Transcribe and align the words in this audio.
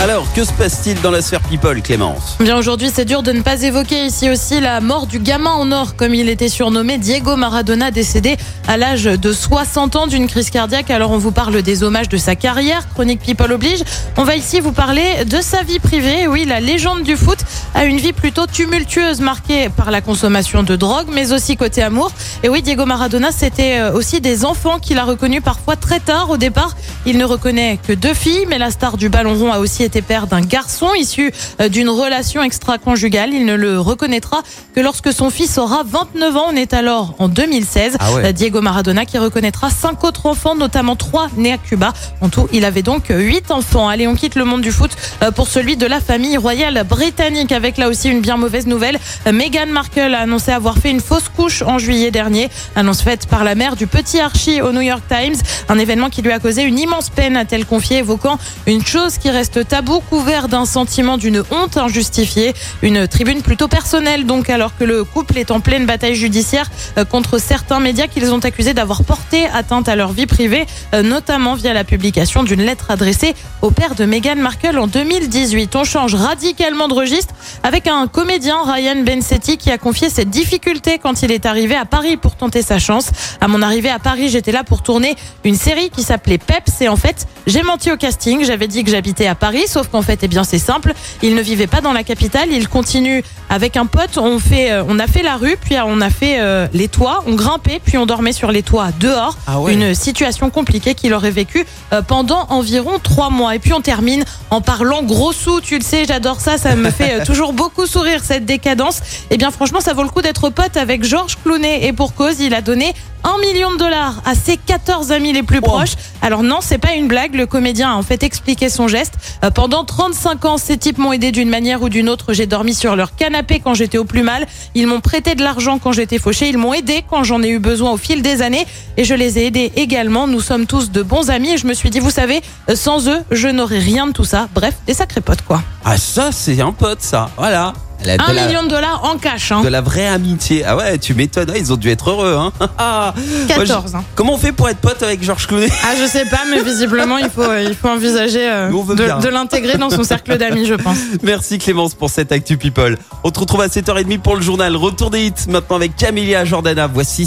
Alors, 0.00 0.30
que 0.34 0.44
se 0.44 0.52
passe-t-il 0.52 1.00
dans 1.00 1.10
la 1.10 1.22
sphère 1.22 1.40
people, 1.40 1.80
Clémence? 1.80 2.36
Bien 2.40 2.58
aujourd'hui, 2.58 2.90
c'est 2.92 3.06
dur 3.06 3.22
de 3.22 3.32
ne 3.32 3.40
pas 3.40 3.62
évoquer 3.62 4.04
ici 4.04 4.28
aussi 4.28 4.60
la 4.60 4.80
mort 4.82 5.06
du 5.06 5.18
gamin 5.18 5.52
en 5.52 5.72
or, 5.72 5.96
comme 5.96 6.14
il 6.14 6.28
était 6.28 6.50
surnommé, 6.50 6.98
Diego 6.98 7.36
Maradona, 7.36 7.90
décédé 7.90 8.36
à 8.68 8.76
l'âge 8.76 9.04
de 9.04 9.32
60 9.32 9.96
ans 9.96 10.06
d'une 10.06 10.26
crise 10.26 10.50
cardiaque. 10.50 10.90
Alors 10.90 11.10
on 11.10 11.18
vous 11.18 11.32
parle 11.32 11.62
des 11.62 11.82
hommages 11.82 12.08
de 12.10 12.16
sa 12.18 12.36
carrière, 12.36 12.86
chronique 12.92 13.20
People 13.20 13.52
oblige. 13.52 13.82
On 14.18 14.24
va 14.24 14.36
ici 14.36 14.60
vous 14.60 14.72
parler 14.72 15.24
de 15.24 15.40
sa 15.40 15.62
vie 15.62 15.78
privée. 15.78 16.26
Oui, 16.28 16.44
la 16.44 16.60
légende 16.60 17.02
du 17.02 17.16
foot 17.16 17.38
a 17.74 17.84
une 17.84 17.96
vie 17.96 18.12
plutôt 18.12 18.46
tumultueuse, 18.46 19.20
marquée 19.20 19.68
par 19.70 19.90
la 19.90 20.02
consommation 20.02 20.62
de 20.62 20.76
drogue, 20.76 21.06
mais 21.12 21.32
aussi 21.32 21.56
côté 21.56 21.82
amour. 21.82 22.12
Et 22.42 22.48
oui, 22.50 22.60
Diego 22.62 22.84
Maradona, 22.84 23.30
c'était 23.32 23.78
euh, 23.78 23.92
aussi 23.92 24.20
des 24.20 24.44
enfants 24.44 24.78
qu'il 24.78 24.98
a 24.98 25.04
reconnus 25.04 25.42
parfois 25.42 25.76
très 25.76 26.00
tard. 26.00 26.28
Au 26.30 26.36
départ, 26.36 26.76
il 27.06 27.16
ne 27.16 27.24
reconnaît 27.24 27.78
que 27.86 27.92
deux 27.92 28.14
filles, 28.14 28.46
mais 28.48 28.58
la 28.58 28.70
star 28.70 28.96
du 28.96 29.08
ballon 29.08 29.34
rond 29.34 29.52
a 29.52 29.58
aussi 29.58 29.83
été 29.84 30.02
père 30.02 30.26
d'un 30.26 30.40
garçon 30.40 30.88
issu 30.98 31.32
euh, 31.60 31.68
d'une 31.68 31.88
relation 31.88 32.42
extra-conjugale. 32.42 33.32
Il 33.32 33.44
ne 33.44 33.54
le 33.54 33.78
reconnaîtra 33.78 34.42
que 34.74 34.80
lorsque 34.80 35.12
son 35.12 35.30
fils 35.30 35.58
aura 35.58 35.82
29 35.84 36.36
ans. 36.36 36.46
On 36.50 36.56
est 36.56 36.74
alors 36.74 37.14
en 37.18 37.28
2016. 37.28 37.96
Ah 38.00 38.12
ouais. 38.12 38.26
Euh, 38.26 38.32
Diego 38.32 38.60
Maradona 38.60 39.04
qui 39.04 39.18
reconnaîtra 39.18 39.70
cinq 39.70 40.04
autres 40.04 40.26
enfants, 40.26 40.54
notamment 40.54 40.96
trois 40.96 41.28
nés 41.36 41.52
à 41.52 41.58
Cuba. 41.58 41.92
En 42.20 42.28
tout, 42.28 42.48
il 42.52 42.64
avait 42.64 42.82
donc 42.82 43.04
huit 43.08 43.50
enfants. 43.50 43.88
Allez, 43.88 44.06
on 44.08 44.14
quitte 44.14 44.34
le 44.34 44.44
monde 44.44 44.62
du 44.62 44.72
foot 44.72 44.90
euh, 45.22 45.30
pour 45.30 45.48
celui 45.48 45.76
de 45.76 45.86
la 45.86 46.00
famille 46.00 46.36
royale 46.36 46.82
britannique 46.88 47.52
avec 47.52 47.78
là 47.78 47.88
aussi 47.88 48.08
une 48.08 48.20
bien 48.20 48.36
mauvaise 48.36 48.66
nouvelle. 48.66 48.98
Meghan 49.30 49.66
Markle 49.66 50.14
a 50.14 50.20
annoncé 50.20 50.50
avoir 50.52 50.78
fait 50.78 50.90
une 50.90 51.00
fausse 51.00 51.28
couche 51.28 51.62
en 51.62 51.78
juillet 51.78 52.10
dernier. 52.10 52.48
Annonce 52.76 53.02
faite 53.02 53.26
par 53.26 53.44
la 53.44 53.54
mère 53.54 53.76
du 53.76 53.86
petit 53.86 54.20
Archie 54.20 54.60
au 54.60 54.72
New 54.72 54.80
York 54.80 55.02
Times. 55.08 55.36
Un 55.68 55.78
événement 55.78 56.10
qui 56.10 56.22
lui 56.22 56.32
a 56.32 56.38
causé 56.38 56.62
une 56.62 56.78
immense 56.78 57.10
peine, 57.10 57.36
a-t-elle 57.36 57.66
confié, 57.66 57.98
évoquant 57.98 58.38
une 58.66 58.84
chose 58.84 59.18
qui 59.18 59.30
reste 59.30 59.68
tabou, 59.74 59.98
couvert 60.08 60.46
d'un 60.46 60.66
sentiment 60.66 61.16
d'une 61.16 61.42
honte 61.50 61.76
injustifiée. 61.78 62.54
Une 62.82 63.08
tribune 63.08 63.42
plutôt 63.42 63.66
personnelle 63.66 64.24
donc 64.24 64.48
alors 64.48 64.76
que 64.76 64.84
le 64.84 65.02
couple 65.02 65.36
est 65.36 65.50
en 65.50 65.58
pleine 65.58 65.84
bataille 65.84 66.14
judiciaire 66.14 66.70
euh, 66.96 67.04
contre 67.04 67.38
certains 67.38 67.80
médias 67.80 68.06
qu'ils 68.06 68.32
ont 68.32 68.38
accusés 68.38 68.72
d'avoir 68.72 69.02
porté 69.02 69.46
atteinte 69.46 69.88
à 69.88 69.96
leur 69.96 70.12
vie 70.12 70.26
privée, 70.26 70.64
euh, 70.94 71.02
notamment 71.02 71.56
via 71.56 71.72
la 71.72 71.82
publication 71.82 72.44
d'une 72.44 72.62
lettre 72.62 72.92
adressée 72.92 73.34
au 73.62 73.72
père 73.72 73.96
de 73.96 74.04
Meghan 74.04 74.36
Markle 74.36 74.78
en 74.78 74.86
2018. 74.86 75.74
On 75.74 75.82
change 75.82 76.14
radicalement 76.14 76.86
de 76.86 76.94
registre 76.94 77.34
avec 77.64 77.88
un 77.88 78.06
comédien, 78.06 78.62
Ryan 78.64 79.02
Bensetti, 79.02 79.56
qui 79.56 79.72
a 79.72 79.78
confié 79.78 80.08
cette 80.08 80.30
difficulté 80.30 81.00
quand 81.00 81.22
il 81.22 81.32
est 81.32 81.46
arrivé 81.46 81.74
à 81.74 81.84
Paris 81.84 82.16
pour 82.16 82.36
tenter 82.36 82.62
sa 82.62 82.78
chance. 82.78 83.10
À 83.40 83.48
mon 83.48 83.60
arrivée 83.60 83.90
à 83.90 83.98
Paris, 83.98 84.28
j'étais 84.28 84.52
là 84.52 84.62
pour 84.62 84.84
tourner 84.84 85.16
une 85.42 85.56
série 85.56 85.90
qui 85.90 86.04
s'appelait 86.04 86.38
Peps 86.38 86.80
et 86.80 86.88
en 86.88 86.96
fait, 86.96 87.26
j'ai 87.48 87.64
menti 87.64 87.90
au 87.90 87.96
casting. 87.96 88.44
J'avais 88.44 88.68
dit 88.68 88.84
que 88.84 88.90
j'habitais 88.92 89.26
à 89.26 89.34
Paris, 89.34 89.63
sauf 89.66 89.88
qu'en 89.88 90.02
fait, 90.02 90.20
eh 90.22 90.28
bien, 90.28 90.44
c'est 90.44 90.58
simple. 90.58 90.94
Il 91.22 91.34
ne 91.34 91.42
vivait 91.42 91.66
pas 91.66 91.80
dans 91.80 91.92
la 91.92 92.04
capitale. 92.04 92.48
Il 92.50 92.68
continue 92.68 93.22
avec 93.48 93.76
un 93.76 93.86
pote. 93.86 94.18
On 94.18 94.38
fait, 94.38 94.72
euh, 94.72 94.84
on 94.88 94.98
a 94.98 95.06
fait 95.06 95.22
la 95.22 95.36
rue, 95.36 95.56
puis 95.60 95.76
on 95.84 96.00
a 96.00 96.10
fait 96.10 96.40
euh, 96.40 96.66
les 96.72 96.88
toits. 96.88 97.22
On 97.26 97.34
grimpait, 97.34 97.80
puis 97.84 97.98
on 97.98 98.06
dormait 98.06 98.32
sur 98.32 98.50
les 98.50 98.62
toits 98.62 98.88
dehors. 99.00 99.36
Ah 99.46 99.60
ouais. 99.60 99.74
Une 99.74 99.94
situation 99.94 100.50
compliquée 100.50 100.94
qu'il 100.94 101.14
aurait 101.14 101.30
vécue 101.30 101.66
euh, 101.92 102.02
pendant 102.02 102.46
environ 102.48 102.98
trois 103.02 103.30
mois. 103.30 103.54
Et 103.54 103.58
puis 103.58 103.72
on 103.72 103.80
termine 103.80 104.24
en 104.50 104.60
parlant 104.60 105.02
gros 105.02 105.32
sous. 105.32 105.60
Tu 105.60 105.78
le 105.78 105.84
sais, 105.84 106.04
j'adore 106.06 106.40
ça. 106.40 106.58
Ça 106.58 106.76
me 106.76 106.90
fait 106.90 107.20
euh, 107.20 107.24
toujours 107.26 107.52
beaucoup 107.52 107.86
sourire 107.86 108.22
cette 108.22 108.44
décadence. 108.44 109.00
Eh 109.30 109.36
bien, 109.36 109.50
franchement, 109.50 109.80
ça 109.80 109.92
vaut 109.92 110.02
le 110.02 110.08
coup 110.08 110.22
d'être 110.22 110.50
pote 110.50 110.76
avec 110.76 111.04
Georges 111.04 111.38
Clounet. 111.42 111.86
Et 111.86 111.92
pour 111.92 112.14
cause, 112.14 112.40
il 112.40 112.54
a 112.54 112.60
donné 112.60 112.94
un 113.24 113.38
million 113.38 113.72
de 113.72 113.78
dollars 113.78 114.20
à 114.26 114.34
ses 114.34 114.56
14 114.56 115.10
amis 115.10 115.32
les 115.32 115.42
plus 115.42 115.60
proches. 115.60 115.94
Alors 116.20 116.42
non, 116.42 116.58
c'est 116.60 116.78
pas 116.78 116.92
une 116.92 117.08
blague. 117.08 117.34
Le 117.34 117.46
comédien 117.46 117.90
a 117.90 117.94
en 117.94 118.02
fait 118.02 118.22
expliqué 118.22 118.68
son 118.68 118.86
geste. 118.86 119.14
Pendant 119.54 119.84
35 119.84 120.44
ans, 120.46 120.58
ces 120.58 120.76
types 120.76 120.98
m'ont 120.98 121.12
aidé 121.12 121.30
d'une 121.30 121.48
manière 121.48 121.80
ou 121.82 121.88
d'une 121.88 122.08
autre. 122.08 122.32
J'ai 122.32 122.46
dormi 122.46 122.74
sur 122.74 122.96
leur 122.96 123.14
canapé 123.14 123.60
quand 123.60 123.72
j'étais 123.72 123.98
au 123.98 124.04
plus 124.04 124.24
mal. 124.24 124.46
Ils 124.74 124.88
m'ont 124.88 125.00
prêté 125.00 125.36
de 125.36 125.44
l'argent 125.44 125.78
quand 125.78 125.92
j'étais 125.92 126.18
fauché. 126.18 126.48
Ils 126.48 126.58
m'ont 126.58 126.74
aidé 126.74 127.04
quand 127.08 127.22
j'en 127.22 127.40
ai 127.40 127.48
eu 127.50 127.60
besoin 127.60 127.92
au 127.92 127.96
fil 127.96 128.20
des 128.20 128.42
années. 128.42 128.66
Et 128.96 129.04
je 129.04 129.14
les 129.14 129.38
ai 129.38 129.46
aidés 129.46 129.72
également. 129.76 130.26
Nous 130.26 130.40
sommes 130.40 130.66
tous 130.66 130.90
de 130.90 131.02
bons 131.02 131.30
amis. 131.30 131.52
Et 131.52 131.56
je 131.56 131.68
me 131.68 131.74
suis 131.74 131.90
dit, 131.90 132.00
vous 132.00 132.10
savez, 132.10 132.42
sans 132.74 133.08
eux, 133.08 133.20
je 133.30 133.46
n'aurais 133.46 133.78
rien 133.78 134.08
de 134.08 134.12
tout 134.12 134.24
ça. 134.24 134.48
Bref, 134.54 134.74
des 134.86 134.94
sacrés 134.94 135.20
potes 135.20 135.42
quoi. 135.42 135.62
Ah, 135.84 135.96
ça, 135.98 136.30
c'est 136.32 136.60
un 136.60 136.72
pote, 136.72 137.00
ça. 137.02 137.28
Voilà. 137.36 137.72
Un 138.06 138.32
la- 138.34 138.46
million 138.46 138.62
de 138.64 138.68
dollars 138.68 139.02
en 139.04 139.16
cash. 139.16 139.50
Hein. 139.52 139.62
De 139.62 139.68
la 139.68 139.80
vraie 139.80 140.06
amitié. 140.06 140.62
Ah 140.66 140.76
ouais, 140.76 140.98
tu 140.98 141.14
m'étonnes. 141.14 141.50
Ah, 141.54 141.56
Ils 141.56 141.72
ont 141.72 141.76
dû 141.76 141.88
être 141.90 142.10
heureux, 142.10 142.36
hein. 142.38 142.52
Ah. 142.78 143.14
Moi, 143.16 143.24
14. 143.64 143.92
je- 143.92 143.96
hein. 143.96 144.04
Comment 144.14 144.34
on 144.34 144.38
fait 144.38 144.52
pour 144.52 144.68
être 144.68 144.78
pote 144.78 145.02
avec 145.02 145.22
Georges 145.22 145.46
Clooney 145.46 145.68
Ah, 145.84 145.94
je 145.98 146.06
sais 146.06 146.26
pas, 146.26 146.40
mais 146.50 146.62
visiblement, 146.62 147.16
il 147.16 147.30
faut, 147.30 147.40
euh, 147.42 147.62
il 147.66 147.74
faut 147.74 147.88
envisager 147.88 148.46
euh, 148.46 148.68
de, 148.70 149.22
de 149.22 149.28
l'intégrer 149.28 149.78
dans 149.78 149.88
son 149.88 150.04
cercle 150.04 150.36
d'amis, 150.36 150.66
je 150.66 150.74
pense. 150.74 150.98
Merci 151.22 151.58
Clémence 151.58 151.94
pour 151.94 152.10
cette 152.10 152.30
Actu 152.32 152.58
People. 152.58 152.98
On 153.22 153.30
te 153.30 153.40
retrouve 153.40 153.62
à 153.62 153.68
7h30 153.68 154.18
pour 154.18 154.36
le 154.36 154.42
journal. 154.42 154.76
Retour 154.76 155.08
des 155.10 155.26
hits 155.26 155.32
maintenant 155.48 155.76
avec 155.76 155.96
Camélia 155.96 156.44
Jordana. 156.44 156.86
Voici. 156.86 157.26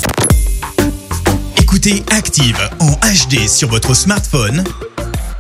Écoutez 1.60 2.04
Active 2.12 2.58
en 2.80 2.92
HD 2.92 3.48
sur 3.48 3.68
votre 3.70 3.94
smartphone, 3.96 4.64